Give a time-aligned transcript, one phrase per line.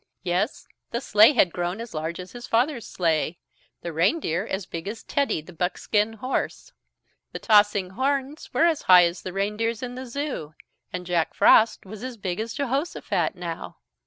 [0.23, 3.37] Yes, the sleigh had grown as large as his father's sleigh;
[3.83, 6.73] the reindeer as big as Teddy, the buckskin horse.
[7.33, 10.55] The tossing horns were as high as the reindeer's in the Zoo,
[10.91, 13.77] and Jack Frost was as big as Jehosophat now.